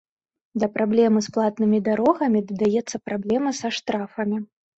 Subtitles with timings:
[0.61, 4.43] Да праблемы з платнымі дарогамі дадаецца праблема са штрафамі.